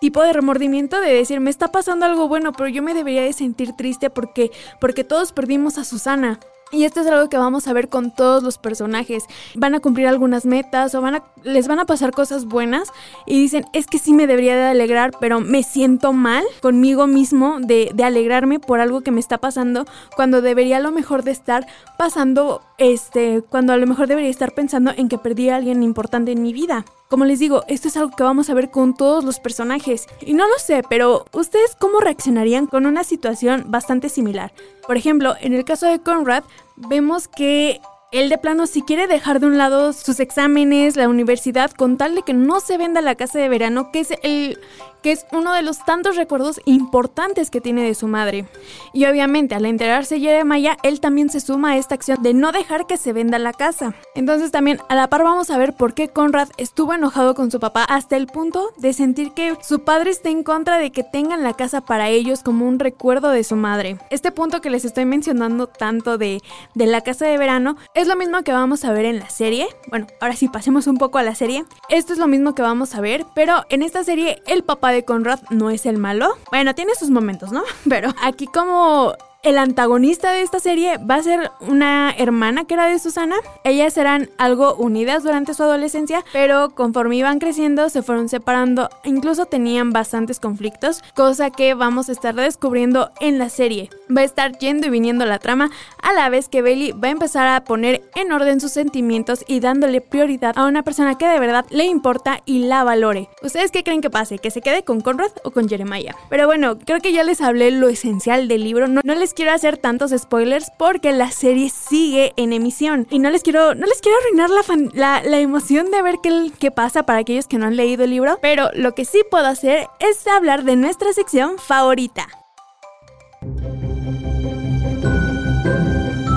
tipo 0.00 0.22
de 0.22 0.32
remordimiento 0.32 0.98
de 0.98 1.12
decir, 1.12 1.40
me 1.40 1.50
está 1.50 1.70
pasando 1.70 2.06
algo 2.06 2.26
bueno, 2.26 2.52
pero 2.52 2.70
yo 2.70 2.82
me 2.82 2.94
debería 2.94 3.20
de 3.20 3.34
sentir 3.34 3.74
triste 3.76 4.08
porque, 4.08 4.50
porque 4.80 5.04
todos 5.04 5.32
perdimos 5.32 5.76
a 5.76 5.84
Susana. 5.84 6.40
Y 6.72 6.84
esto 6.84 7.00
es 7.00 7.06
algo 7.08 7.28
que 7.28 7.36
vamos 7.36 7.66
a 7.66 7.72
ver 7.72 7.88
con 7.88 8.10
todos 8.12 8.42
los 8.42 8.58
personajes. 8.58 9.24
Van 9.56 9.74
a 9.74 9.80
cumplir 9.80 10.06
algunas 10.06 10.46
metas 10.46 10.94
o 10.94 11.00
van 11.00 11.16
a, 11.16 11.24
les 11.42 11.66
van 11.66 11.80
a 11.80 11.84
pasar 11.84 12.12
cosas 12.12 12.44
buenas 12.44 12.92
y 13.26 13.40
dicen, 13.40 13.64
es 13.72 13.86
que 13.86 13.98
sí 13.98 14.14
me 14.14 14.26
debería 14.26 14.56
de 14.56 14.64
alegrar, 14.64 15.10
pero 15.20 15.40
me 15.40 15.62
siento 15.62 16.12
mal 16.12 16.44
conmigo 16.62 17.06
mismo 17.06 17.58
de, 17.60 17.90
de 17.94 18.04
alegrarme 18.04 18.60
por 18.60 18.80
algo 18.80 19.00
que 19.00 19.10
me 19.10 19.20
está 19.20 19.38
pasando 19.38 19.84
cuando 20.14 20.42
debería 20.42 20.76
a 20.76 20.80
lo 20.80 20.92
mejor 20.92 21.24
de 21.24 21.32
estar 21.32 21.66
pasando, 21.98 22.62
este, 22.78 23.42
cuando 23.42 23.72
a 23.72 23.76
lo 23.76 23.86
mejor 23.86 24.06
debería 24.06 24.30
estar 24.30 24.52
pensando 24.52 24.92
en 24.96 25.08
que 25.08 25.18
perdí 25.18 25.48
a 25.48 25.56
alguien 25.56 25.82
importante 25.82 26.32
en 26.32 26.42
mi 26.42 26.52
vida. 26.52 26.84
Como 27.10 27.24
les 27.24 27.40
digo, 27.40 27.64
esto 27.66 27.88
es 27.88 27.96
algo 27.96 28.14
que 28.14 28.22
vamos 28.22 28.50
a 28.50 28.54
ver 28.54 28.70
con 28.70 28.94
todos 28.94 29.24
los 29.24 29.40
personajes. 29.40 30.06
Y 30.20 30.32
no 30.32 30.46
lo 30.46 30.56
sé, 30.60 30.84
pero 30.88 31.24
¿ustedes 31.32 31.76
cómo 31.76 31.98
reaccionarían 31.98 32.68
con 32.68 32.86
una 32.86 33.02
situación 33.02 33.64
bastante 33.66 34.08
similar? 34.08 34.52
Por 34.86 34.96
ejemplo, 34.96 35.34
en 35.40 35.52
el 35.52 35.64
caso 35.64 35.86
de 35.86 35.98
Conrad, 35.98 36.44
vemos 36.76 37.26
que 37.26 37.80
él 38.12 38.28
de 38.28 38.38
plano 38.38 38.68
si 38.68 38.82
quiere 38.82 39.08
dejar 39.08 39.40
de 39.40 39.46
un 39.46 39.58
lado 39.58 39.92
sus 39.92 40.20
exámenes, 40.20 40.94
la 40.94 41.08
universidad, 41.08 41.72
con 41.72 41.96
tal 41.96 42.14
de 42.14 42.22
que 42.22 42.32
no 42.32 42.60
se 42.60 42.78
venda 42.78 43.00
la 43.00 43.16
casa 43.16 43.40
de 43.40 43.48
verano, 43.48 43.90
que 43.90 44.00
es 44.00 44.10
el 44.22 44.60
que 45.02 45.12
es 45.12 45.26
uno 45.32 45.54
de 45.54 45.62
los 45.62 45.84
tantos 45.84 46.16
recuerdos 46.16 46.60
importantes 46.64 47.50
que 47.50 47.60
tiene 47.60 47.82
de 47.82 47.94
su 47.94 48.06
madre. 48.08 48.46
Y 48.92 49.06
obviamente 49.06 49.54
al 49.54 49.66
enterarse 49.66 50.20
Jeremiah, 50.20 50.76
él 50.82 51.00
también 51.00 51.30
se 51.30 51.40
suma 51.40 51.70
a 51.70 51.76
esta 51.76 51.94
acción 51.94 52.22
de 52.22 52.34
no 52.34 52.52
dejar 52.52 52.86
que 52.86 52.96
se 52.96 53.12
venda 53.12 53.38
la 53.38 53.52
casa. 53.52 53.94
Entonces 54.14 54.50
también 54.50 54.80
a 54.88 54.94
la 54.94 55.08
par 55.08 55.22
vamos 55.22 55.50
a 55.50 55.58
ver 55.58 55.74
por 55.74 55.94
qué 55.94 56.08
Conrad 56.08 56.48
estuvo 56.56 56.94
enojado 56.94 57.34
con 57.34 57.50
su 57.50 57.60
papá 57.60 57.84
hasta 57.84 58.16
el 58.16 58.26
punto 58.26 58.70
de 58.78 58.92
sentir 58.92 59.32
que 59.32 59.56
su 59.62 59.80
padre 59.80 60.10
está 60.10 60.30
en 60.30 60.42
contra 60.42 60.78
de 60.78 60.92
que 60.92 61.04
tengan 61.04 61.42
la 61.42 61.54
casa 61.54 61.80
para 61.80 62.08
ellos 62.08 62.42
como 62.42 62.66
un 62.66 62.78
recuerdo 62.78 63.30
de 63.30 63.44
su 63.44 63.56
madre. 63.56 63.98
Este 64.10 64.32
punto 64.32 64.60
que 64.60 64.70
les 64.70 64.84
estoy 64.84 65.04
mencionando 65.04 65.66
tanto 65.66 66.18
de, 66.18 66.40
de 66.74 66.86
la 66.86 67.00
casa 67.02 67.26
de 67.26 67.38
verano 67.38 67.76
es 67.94 68.06
lo 68.06 68.16
mismo 68.16 68.42
que 68.42 68.52
vamos 68.52 68.84
a 68.84 68.92
ver 68.92 69.04
en 69.04 69.18
la 69.18 69.30
serie. 69.30 69.68
Bueno, 69.88 70.06
ahora 70.20 70.36
sí 70.36 70.48
pasemos 70.48 70.86
un 70.86 70.96
poco 70.98 71.18
a 71.18 71.22
la 71.22 71.34
serie. 71.34 71.64
Esto 71.88 72.12
es 72.12 72.18
lo 72.18 72.26
mismo 72.26 72.54
que 72.54 72.62
vamos 72.62 72.94
a 72.94 73.00
ver, 73.00 73.26
pero 73.34 73.64
en 73.68 73.82
esta 73.82 74.04
serie 74.04 74.42
el 74.46 74.64
papá 74.64 74.89
de 74.90 75.04
Conrad 75.04 75.40
no 75.50 75.70
es 75.70 75.86
el 75.86 75.98
malo. 75.98 76.36
Bueno, 76.50 76.74
tiene 76.74 76.94
sus 76.94 77.10
momentos, 77.10 77.52
¿no? 77.52 77.62
Pero 77.88 78.10
aquí 78.22 78.46
como 78.46 79.14
el 79.42 79.56
antagonista 79.56 80.32
de 80.32 80.42
esta 80.42 80.60
serie 80.60 80.98
va 80.98 81.14
a 81.14 81.22
ser 81.22 81.50
una 81.60 82.14
hermana 82.16 82.64
que 82.64 82.74
era 82.74 82.86
de 82.86 82.98
Susana. 82.98 83.36
Ellas 83.64 83.96
eran 83.96 84.28
algo 84.36 84.74
unidas 84.74 85.22
durante 85.22 85.54
su 85.54 85.62
adolescencia, 85.62 86.24
pero 86.32 86.70
conforme 86.74 87.16
iban 87.16 87.38
creciendo 87.38 87.88
se 87.88 88.02
fueron 88.02 88.28
separando. 88.28 88.90
Incluso 89.04 89.46
tenían 89.46 89.92
bastantes 89.92 90.40
conflictos, 90.40 91.02
cosa 91.14 91.50
que 91.50 91.74
vamos 91.74 92.08
a 92.08 92.12
estar 92.12 92.34
descubriendo 92.34 93.10
en 93.20 93.38
la 93.38 93.48
serie. 93.48 93.88
Va 94.14 94.20
a 94.20 94.24
estar 94.24 94.58
yendo 94.58 94.88
y 94.88 94.90
viniendo 94.90 95.24
la 95.24 95.38
trama 95.38 95.70
a 96.02 96.12
la 96.12 96.28
vez 96.28 96.48
que 96.48 96.62
Bailey 96.62 96.92
va 96.92 97.08
a 97.08 97.12
empezar 97.12 97.48
a 97.48 97.64
poner 97.64 98.02
en 98.14 98.32
orden 98.32 98.60
sus 98.60 98.72
sentimientos 98.72 99.44
y 99.46 99.60
dándole 99.60 100.00
prioridad 100.00 100.52
a 100.56 100.66
una 100.66 100.82
persona 100.82 101.16
que 101.16 101.26
de 101.26 101.38
verdad 101.38 101.64
le 101.70 101.84
importa 101.84 102.42
y 102.44 102.66
la 102.66 102.84
valore. 102.84 103.28
¿Ustedes 103.42 103.70
qué 103.70 103.84
creen 103.84 104.02
que 104.02 104.10
pase? 104.10 104.38
¿Que 104.38 104.50
se 104.50 104.60
quede 104.60 104.84
con 104.84 105.00
Conrad 105.00 105.32
o 105.44 105.50
con 105.50 105.68
Jeremiah? 105.68 106.14
Pero 106.28 106.46
bueno, 106.46 106.78
creo 106.78 107.00
que 107.00 107.12
ya 107.12 107.24
les 107.24 107.40
hablé 107.40 107.70
lo 107.70 107.88
esencial 107.88 108.48
del 108.48 108.64
libro. 108.64 108.86
No, 108.86 109.00
no 109.02 109.14
les 109.14 109.29
quiero 109.34 109.52
hacer 109.52 109.76
tantos 109.76 110.12
spoilers 110.16 110.70
porque 110.78 111.12
la 111.12 111.30
serie 111.30 111.70
sigue 111.70 112.32
en 112.36 112.52
emisión 112.52 113.06
y 113.10 113.18
no 113.18 113.30
les 113.30 113.42
quiero, 113.42 113.74
no 113.74 113.86
les 113.86 114.00
quiero 114.00 114.18
arruinar 114.18 114.50
la, 114.94 115.22
la, 115.22 115.38
emoción 115.38 115.90
de 115.90 116.02
ver 116.02 116.16
qué, 116.22 116.50
qué 116.58 116.70
pasa 116.70 117.04
para 117.04 117.20
aquellos 117.20 117.46
que 117.46 117.58
no 117.58 117.66
han 117.66 117.76
leído 117.76 118.04
el 118.04 118.10
libro, 118.10 118.38
pero 118.42 118.70
lo 118.74 118.94
que 118.94 119.04
sí 119.04 119.22
puedo 119.30 119.46
hacer 119.46 119.86
es 119.98 120.26
hablar 120.26 120.64
de 120.64 120.76
nuestra 120.76 121.12
sección 121.12 121.58
favorita. 121.58 122.28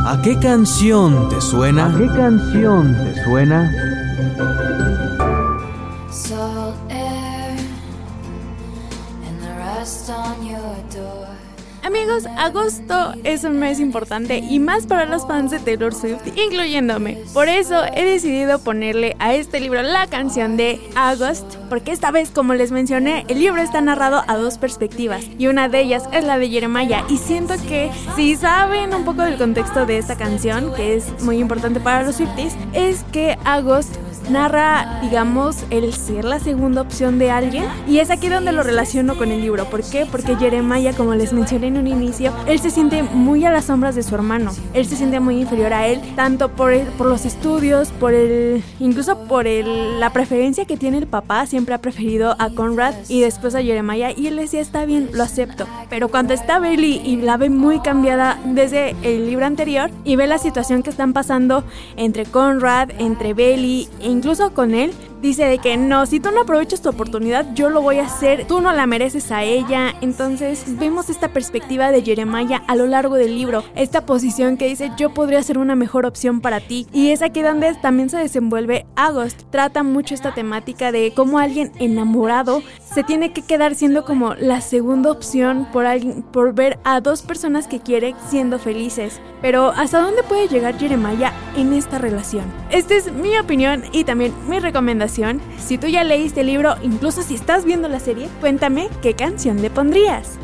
¿A 0.06 0.22
qué 0.22 0.38
canción 0.38 1.30
te 1.30 1.42
suena? 1.42 1.88
¿A 1.88 1.98
qué 1.98 2.08
canción 2.08 2.96
te 2.96 3.24
suena? 3.24 3.72
Amigos, 11.84 12.26
agosto 12.38 13.14
es 13.26 13.44
un 13.44 13.60
mes 13.60 13.82
importante 13.82 14.38
y 14.38 14.60
más 14.60 14.88
para 14.88 15.04
los 15.04 15.28
fans 15.28 15.52
de 15.52 15.60
Taylor 15.60 15.94
Swift, 15.94 16.22
incluyéndome. 16.38 17.18
Por 17.34 17.50
eso 17.50 17.84
he 17.94 18.06
decidido 18.06 18.60
ponerle 18.60 19.18
a 19.20 19.34
este 19.34 19.60
libro 19.60 19.82
la 19.82 20.08
canción 20.08 20.56
de 20.56 20.80
August, 20.96 21.56
porque 21.70 21.92
esta 21.92 22.10
vez, 22.10 22.32
como 22.32 22.54
les 22.54 22.72
mencioné, 22.72 23.26
el 23.28 23.40
libro 23.40 23.62
está 23.62 23.82
narrado 23.82 24.24
a 24.28 24.38
dos 24.38 24.58
perspectivas 24.58 25.26
y 25.38 25.48
una 25.48 25.68
de 25.68 25.82
ellas 25.82 26.04
es 26.14 26.24
la 26.24 26.38
de 26.38 26.50
Jeremiah. 26.50 27.04
Y 27.10 27.18
siento 27.18 27.56
que 27.68 27.92
si 28.16 28.38
saben 28.38 28.94
un 28.94 29.04
poco 29.04 29.24
del 29.24 29.38
contexto 29.38 29.86
de 29.86 29.98
esta 29.98 30.16
canción, 30.16 30.74
que 30.74 30.96
es 30.96 31.22
muy 31.22 31.38
importante 31.40 31.82
para 31.82 32.04
los 32.04 32.16
Swifties, 32.16 32.56
es 32.72 33.04
que 33.12 33.38
August 33.44 33.94
narra, 34.30 35.00
digamos, 35.02 35.66
el 35.70 35.94
ser 35.94 36.26
la 36.26 36.40
segunda 36.40 36.82
opción 36.82 37.20
de 37.20 37.32
alguien. 37.32 37.66
Y 37.88 38.00
es 38.00 38.10
aquí 38.10 38.30
donde 38.30 38.52
lo 38.52 38.64
relaciono 38.64 39.16
con 39.16 39.32
el 39.32 39.42
libro. 39.42 39.66
¿Por 39.66 39.84
qué? 39.84 40.06
Porque 40.10 40.36
Jeremiah, 40.36 40.94
como 40.94 41.16
les 41.16 41.34
mencioné 41.34 41.68
en 41.68 41.78
un 41.78 41.88
inicio, 41.88 42.34
él 42.48 42.60
se 42.60 42.70
siente 42.70 43.04
muy 43.04 43.46
a 43.46 43.52
las 43.52 43.66
sombras 43.66 43.96
de 43.96 44.04
su 44.04 44.16
hermano. 44.16 44.52
Él 44.74 44.86
se 44.86 44.96
siente 44.96 45.20
muy 45.20 45.42
inferior 45.42 45.74
a 45.74 45.88
él, 45.88 46.02
tanto 46.16 46.50
por, 46.50 46.74
por 46.98 47.08
los 47.08 47.26
estudios, 47.26 47.90
por 47.92 48.14
el. 48.14 48.64
incluso 48.80 49.26
por 49.28 49.48
el, 49.48 50.00
la 50.00 50.12
preferencia 50.12 50.66
que 50.66 50.78
tiene 50.78 50.98
el 50.98 51.08
papá. 51.08 51.46
Siempre 51.46 51.76
ha 51.76 51.80
preferido 51.80 52.36
a 52.40 52.50
Conrad 52.50 52.94
y 53.10 53.22
después 53.22 53.56
a 53.56 53.62
Jeremiah. 53.62 54.12
Y 54.16 54.28
él 54.28 54.38
decía, 54.38 54.62
está 54.62 54.86
bien, 54.86 55.10
lo 55.14 55.24
acepto. 55.24 55.66
Pero 55.90 56.10
cuando 56.10 56.34
está 56.34 56.60
Bailey 56.60 57.02
y 57.04 57.18
la 57.18 57.38
ve 57.38 57.50
muy 57.50 57.80
cambiada 57.80 58.40
desde 58.46 58.96
el 59.04 59.28
libro 59.28 59.46
anterior 59.46 59.92
y 60.04 60.16
ve 60.16 60.28
la 60.28 60.38
situación 60.38 60.84
que 60.84 60.90
están 60.90 61.14
pasando 61.14 61.64
entre 61.98 62.26
Conrad, 62.26 62.90
entre 62.98 63.34
Bailey, 63.34 63.88
incluso 64.14 64.54
con 64.54 64.74
él, 64.74 64.94
dice 65.22 65.46
de 65.46 65.58
que 65.58 65.78
no, 65.78 66.06
si 66.06 66.20
tú 66.20 66.32
no 66.32 66.42
aprovechas 66.42 66.82
tu 66.82 66.90
oportunidad, 66.90 67.54
yo 67.56 67.70
lo 67.70 67.82
voy 67.82 67.98
a 68.00 68.06
hacer, 68.06 68.46
tú 68.46 68.62
no 68.62 68.72
la 68.74 68.86
mereces 68.86 69.32
a 69.32 69.44
ella. 69.44 69.96
Entonces 70.02 70.64
vemos 70.78 71.10
esta 71.10 71.30
perspectiva 71.30 71.92
de 71.92 72.02
Jeremiah 72.02 72.62
a 72.68 72.76
lo 72.76 72.86
largo 72.86 73.16
del 73.16 73.36
libro, 73.36 73.64
esta 73.76 74.06
posición 74.06 74.58
que 74.58 74.68
dice 74.68 74.92
yo 74.98 75.14
podría 75.14 75.42
ser 75.42 75.58
una 75.58 75.76
mejor 75.76 76.06
opción 76.06 76.42
para 76.42 76.60
ti. 76.60 76.88
Y 76.94 77.12
es 77.12 77.22
aquí 77.22 77.42
donde 77.42 77.74
también 77.76 78.10
se 78.10 78.18
desenvuelve 78.18 78.86
August. 78.96 79.44
Trata 79.50 79.84
mucho 79.84 80.14
esta 80.14 80.34
temática 80.34 80.92
de 80.92 81.14
cómo 81.16 81.40
alguien 81.40 81.72
enamorado 81.80 82.62
se 82.94 83.04
tiene 83.04 83.34
que 83.34 83.42
quedar 83.42 83.76
siendo 83.76 84.06
como 84.06 84.36
la 84.36 84.62
segunda 84.62 85.10
opción 85.12 85.68
por, 85.72 85.86
alguien, 85.86 86.22
por 86.22 86.54
ver 86.54 86.80
a 86.84 87.02
dos 87.02 87.22
personas 87.22 87.68
que 87.68 87.80
quiere 87.80 88.14
siendo 88.30 88.60
felices. 88.60 89.20
Pero 89.42 89.70
¿hasta 89.70 90.02
dónde 90.02 90.24
puede 90.24 90.48
llegar 90.48 90.78
Jeremiah 90.78 91.34
en 91.56 91.74
esta 91.74 91.98
relación? 91.98 92.46
Esta 92.70 92.96
es 92.96 93.12
mi 93.12 93.38
opinión 93.38 93.84
y 93.92 94.04
también 94.04 94.34
mi 94.48 94.60
recomendación 94.60 95.42
si 95.58 95.78
tú 95.78 95.88
ya 95.88 96.04
leíste 96.04 96.42
el 96.42 96.48
libro, 96.48 96.76
incluso 96.84 97.22
si 97.22 97.36
estás 97.36 97.66
viendo 97.66 97.88
la 97.88 98.00
serie, 98.00 98.30
cuéntame 98.40 98.90
qué 99.02 99.14
canción 99.14 99.62
le 99.62 99.70
pondrías. 99.70 100.38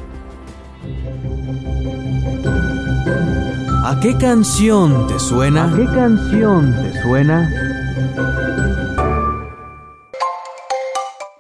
¿A 3.86 4.00
qué 4.02 4.16
canción 4.18 5.08
te 5.08 5.18
suena? 5.20 5.74
¿A 5.74 5.76
qué 5.76 5.86
canción 5.86 6.76
te 6.76 7.02
suena? 7.02 7.50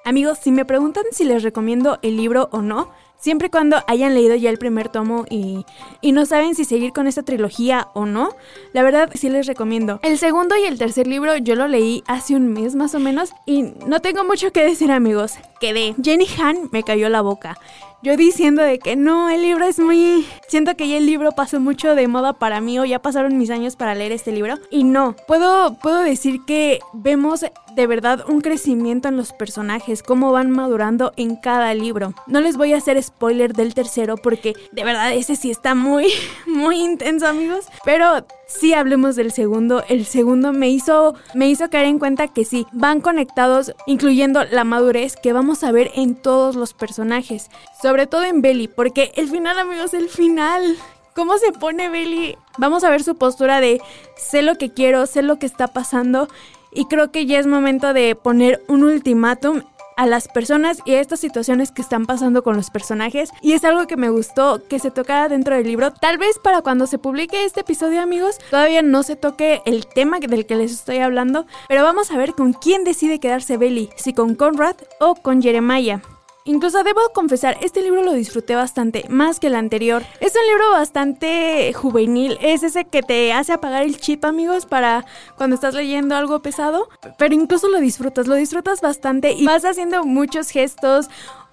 Amigos, 0.03 0.39
si 0.39 0.51
me 0.51 0.65
preguntan 0.65 1.03
si 1.11 1.23
les 1.23 1.43
recomiendo 1.43 1.99
el 2.01 2.17
libro 2.17 2.49
o 2.51 2.63
no, 2.63 2.89
Siempre 3.19 3.47
y 3.47 3.49
cuando 3.49 3.83
hayan 3.87 4.13
leído 4.13 4.35
ya 4.35 4.49
el 4.49 4.57
primer 4.57 4.89
tomo 4.89 5.25
y, 5.29 5.65
y 6.01 6.13
no 6.13 6.25
saben 6.25 6.55
si 6.55 6.63
seguir 6.63 6.93
con 6.93 7.05
esta 7.05 7.23
trilogía 7.23 7.89
o 7.93 8.05
no, 8.05 8.29
la 8.71 8.81
verdad 8.81 9.09
sí 9.13 9.29
les 9.29 9.45
recomiendo. 9.45 9.99
El 10.03 10.17
segundo 10.17 10.55
y 10.55 10.63
el 10.63 10.77
tercer 10.77 11.05
libro 11.05 11.35
yo 11.35 11.55
lo 11.55 11.67
leí 11.67 12.03
hace 12.07 12.35
un 12.35 12.47
mes 12.53 12.75
más 12.75 12.95
o 12.95 12.99
menos 12.99 13.33
y 13.45 13.73
no 13.85 13.99
tengo 13.99 14.23
mucho 14.23 14.51
que 14.51 14.63
decir 14.63 14.91
amigos. 14.91 15.33
Quedé. 15.59 15.95
Jenny 16.01 16.27
Han 16.41 16.69
me 16.71 16.83
cayó 16.83 17.09
la 17.09 17.19
boca 17.21 17.57
yo 18.01 18.15
diciendo 18.15 18.61
de 18.61 18.79
que 18.79 18.95
no, 18.95 19.29
el 19.29 19.41
libro 19.41 19.65
es 19.65 19.79
muy... 19.79 20.25
Siento 20.47 20.75
que 20.75 20.87
ya 20.87 20.97
el 20.97 21.05
libro 21.05 21.31
pasó 21.31 21.59
mucho 21.59 21.95
de 21.95 22.07
moda 22.07 22.33
para 22.33 22.61
mí 22.61 22.79
o 22.79 22.85
ya 22.85 22.99
pasaron 22.99 23.37
mis 23.37 23.49
años 23.49 23.75
para 23.75 23.95
leer 23.95 24.11
este 24.11 24.31
libro. 24.31 24.55
Y 24.69 24.83
no, 24.83 25.15
puedo, 25.27 25.75
puedo 25.75 25.99
decir 25.99 26.45
que 26.45 26.79
vemos 26.93 27.45
de 27.75 27.87
verdad 27.87 28.23
un 28.27 28.41
crecimiento 28.41 29.09
en 29.09 29.17
los 29.17 29.33
personajes, 29.33 30.03
cómo 30.03 30.31
van 30.31 30.49
madurando 30.49 31.11
en 31.17 31.35
cada 31.35 31.73
libro. 31.73 32.13
No 32.27 32.39
les 32.39 32.57
voy 32.57 32.73
a 32.73 32.77
hacer 32.77 33.01
spoiler 33.01 33.53
del 33.53 33.73
tercero 33.73 34.15
porque 34.17 34.53
de 34.71 34.83
verdad 34.83 35.13
ese 35.13 35.35
sí 35.35 35.51
está 35.51 35.75
muy, 35.75 36.07
muy 36.47 36.79
intenso 36.79 37.27
amigos. 37.27 37.65
Pero 37.83 38.25
sí 38.49 38.73
hablemos 38.73 39.15
del 39.15 39.31
segundo. 39.31 39.83
El 39.87 40.05
segundo 40.05 40.51
me 40.51 40.69
hizo, 40.69 41.15
me 41.33 41.49
hizo 41.49 41.69
caer 41.69 41.85
en 41.85 41.99
cuenta 41.99 42.27
que 42.27 42.43
sí, 42.43 42.65
van 42.73 42.99
conectados, 42.99 43.73
incluyendo 43.85 44.43
la 44.43 44.63
madurez 44.65 45.15
que 45.15 45.31
vamos 45.31 45.63
a 45.63 45.71
ver 45.71 45.91
en 45.95 46.15
todos 46.15 46.55
los 46.55 46.73
personajes. 46.73 47.49
Sobre 47.81 48.07
todo 48.07 48.23
en 48.23 48.41
Belly, 48.41 48.67
porque 48.67 49.11
el 49.15 49.29
final 49.29 49.57
amigos, 49.59 49.93
el 49.93 50.09
final 50.09 50.75
cómo 51.13 51.37
se 51.37 51.51
pone 51.51 51.89
Belly. 51.89 52.37
Vamos 52.57 52.83
a 52.83 52.89
ver 52.89 53.03
su 53.03 53.15
postura 53.15 53.61
de 53.61 53.81
sé 54.17 54.41
lo 54.41 54.55
que 54.57 54.73
quiero, 54.73 55.05
sé 55.05 55.21
lo 55.21 55.37
que 55.37 55.45
está 55.45 55.67
pasando 55.67 56.27
y 56.71 56.85
creo 56.85 57.11
que 57.11 57.25
ya 57.25 57.39
es 57.39 57.47
momento 57.47 57.93
de 57.93 58.15
poner 58.15 58.63
un 58.67 58.83
ultimátum 58.83 59.63
a 59.99 60.07
las 60.07 60.29
personas 60.29 60.79
y 60.85 60.93
a 60.93 61.01
estas 61.01 61.19
situaciones 61.19 61.73
que 61.73 61.81
están 61.81 62.05
pasando 62.05 62.41
con 62.41 62.55
los 62.55 62.69
personajes. 62.69 63.31
Y 63.41 63.51
es 63.51 63.65
algo 63.65 63.85
que 63.85 63.97
me 63.97 64.09
gustó 64.09 64.63
que 64.69 64.79
se 64.79 64.91
tocara 64.91 65.27
dentro 65.27 65.55
del 65.55 65.67
libro. 65.67 65.91
Tal 65.91 66.17
vez 66.17 66.39
para 66.41 66.61
cuando 66.61 66.87
se 66.87 66.97
publique 66.97 67.43
este 67.43 67.61
episodio, 67.61 68.01
amigos, 68.01 68.37
todavía 68.49 68.81
no 68.81 69.03
se 69.03 69.17
toque 69.17 69.61
el 69.65 69.87
tema 69.87 70.19
del 70.21 70.45
que 70.45 70.55
les 70.55 70.71
estoy 70.71 70.99
hablando. 70.99 71.45
Pero 71.67 71.83
vamos 71.83 72.11
a 72.11 72.17
ver 72.17 72.33
con 72.33 72.53
quién 72.53 72.85
decide 72.85 73.19
quedarse 73.19 73.57
Belly, 73.57 73.89
si 73.97 74.13
con 74.13 74.35
Conrad 74.35 74.77
o 75.01 75.15
con 75.15 75.41
Jeremiah. 75.41 76.01
Incluso 76.49 76.83
debo 76.83 77.01
confesar, 77.13 77.57
este 77.61 77.83
libro 77.83 78.01
lo 78.01 78.11
disfruté 78.11 78.55
bastante, 78.55 79.05
más 79.07 79.39
que 79.39 79.45
el 79.47 79.55
anterior. 79.55 80.01
Es 80.19 80.33
un 80.33 80.47
libro 80.47 80.71
bastante 80.71 81.71
juvenil, 81.73 82.39
es 82.41 82.63
ese 82.63 82.85
que 82.85 83.03
te 83.03 83.31
hace 83.33 83.53
apagar 83.53 83.83
el 83.83 83.99
chip, 83.99 84.25
amigos, 84.25 84.65
para 84.65 85.05
cuando 85.37 85.53
estás 85.53 85.75
leyendo 85.75 86.15
algo 86.15 86.39
pesado, 86.39 86.89
pero 87.19 87.35
incluso 87.35 87.67
lo 87.67 87.79
disfrutas, 87.79 88.25
lo 88.25 88.33
disfrutas 88.33 88.81
bastante 88.81 89.33
y 89.33 89.45
vas 89.45 89.63
haciendo 89.63 90.05
muchos 90.05 90.49
gestos 90.49 91.11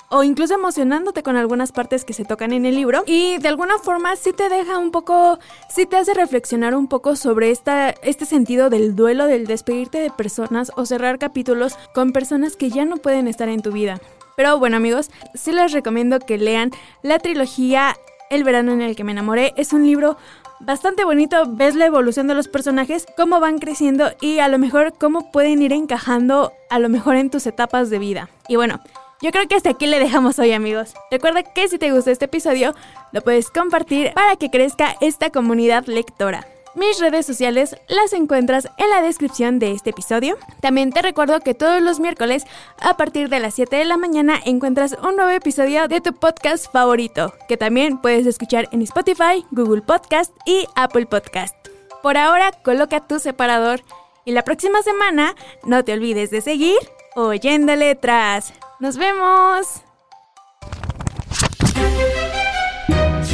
o 0.08 0.22
incluso 0.22 0.54
emocionándote 0.54 1.22
con 1.22 1.36
algunas 1.36 1.72
partes 1.72 2.06
que 2.06 2.14
se 2.14 2.24
tocan 2.24 2.54
en 2.54 2.64
el 2.64 2.74
libro 2.74 3.02
y 3.06 3.36
de 3.36 3.48
alguna 3.48 3.76
forma 3.76 4.16
sí 4.16 4.32
te 4.32 4.48
deja 4.48 4.78
un 4.78 4.92
poco, 4.92 5.38
sí 5.68 5.84
te 5.84 5.98
hace 5.98 6.14
reflexionar 6.14 6.74
un 6.74 6.88
poco 6.88 7.16
sobre 7.16 7.50
esta, 7.50 7.90
este 7.90 8.24
sentido 8.24 8.70
del 8.70 8.96
duelo, 8.96 9.26
del 9.26 9.46
despedirte 9.46 9.98
de 9.98 10.08
personas 10.10 10.72
o 10.74 10.86
cerrar 10.86 11.18
capítulos 11.18 11.76
con 11.92 12.12
personas 12.12 12.56
que 12.56 12.70
ya 12.70 12.86
no 12.86 12.96
pueden 12.96 13.28
estar 13.28 13.50
en 13.50 13.60
tu 13.60 13.72
vida. 13.72 14.00
Pero 14.36 14.58
bueno 14.58 14.76
amigos, 14.76 15.10
sí 15.34 15.52
les 15.52 15.72
recomiendo 15.72 16.18
que 16.20 16.38
lean 16.38 16.70
la 17.02 17.18
trilogía 17.18 17.96
El 18.30 18.44
verano 18.44 18.72
en 18.72 18.82
el 18.82 18.96
que 18.96 19.04
me 19.04 19.12
enamoré. 19.12 19.54
Es 19.56 19.72
un 19.72 19.86
libro 19.86 20.16
bastante 20.60 21.04
bonito, 21.04 21.44
ves 21.48 21.74
la 21.74 21.86
evolución 21.86 22.26
de 22.26 22.34
los 22.34 22.48
personajes, 22.48 23.06
cómo 23.16 23.40
van 23.40 23.58
creciendo 23.58 24.10
y 24.20 24.38
a 24.40 24.48
lo 24.48 24.58
mejor 24.58 24.94
cómo 24.98 25.30
pueden 25.30 25.62
ir 25.62 25.72
encajando 25.72 26.52
a 26.70 26.78
lo 26.78 26.88
mejor 26.88 27.16
en 27.16 27.30
tus 27.30 27.46
etapas 27.46 27.90
de 27.90 27.98
vida. 27.98 28.28
Y 28.48 28.56
bueno, 28.56 28.80
yo 29.22 29.30
creo 29.30 29.48
que 29.48 29.54
hasta 29.54 29.70
aquí 29.70 29.86
le 29.86 29.98
dejamos 29.98 30.38
hoy 30.38 30.52
amigos. 30.52 30.94
Recuerda 31.10 31.42
que 31.42 31.68
si 31.68 31.78
te 31.78 31.92
gustó 31.92 32.10
este 32.10 32.26
episodio, 32.26 32.74
lo 33.12 33.22
puedes 33.22 33.50
compartir 33.50 34.12
para 34.12 34.36
que 34.36 34.50
crezca 34.50 34.96
esta 35.00 35.30
comunidad 35.30 35.86
lectora. 35.86 36.46
Mis 36.76 37.00
redes 37.00 37.24
sociales 37.24 37.74
las 37.88 38.12
encuentras 38.12 38.68
en 38.76 38.90
la 38.90 39.00
descripción 39.00 39.58
de 39.58 39.72
este 39.72 39.90
episodio. 39.90 40.36
También 40.60 40.92
te 40.92 41.00
recuerdo 41.00 41.40
que 41.40 41.54
todos 41.54 41.80
los 41.80 42.00
miércoles 42.00 42.44
a 42.78 42.98
partir 42.98 43.30
de 43.30 43.40
las 43.40 43.54
7 43.54 43.76
de 43.76 43.86
la 43.86 43.96
mañana 43.96 44.38
encuentras 44.44 44.94
un 45.02 45.16
nuevo 45.16 45.30
episodio 45.30 45.88
de 45.88 46.02
tu 46.02 46.12
podcast 46.12 46.70
favorito, 46.70 47.32
que 47.48 47.56
también 47.56 47.96
puedes 47.96 48.26
escuchar 48.26 48.68
en 48.72 48.82
Spotify, 48.82 49.42
Google 49.52 49.80
Podcast 49.80 50.34
y 50.44 50.66
Apple 50.74 51.06
Podcast. 51.06 51.56
Por 52.02 52.18
ahora, 52.18 52.52
coloca 52.62 53.06
tu 53.06 53.20
separador 53.20 53.80
y 54.26 54.32
la 54.32 54.44
próxima 54.44 54.82
semana 54.82 55.34
no 55.64 55.82
te 55.82 55.94
olvides 55.94 56.30
de 56.30 56.42
seguir 56.42 56.76
oyendo 57.14 57.74
letras. 57.74 58.52
¡Nos 58.80 58.98
vemos! 58.98 59.80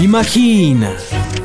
Imagina, 0.00 0.96